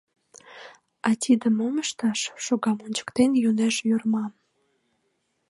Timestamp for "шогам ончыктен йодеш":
2.45-3.75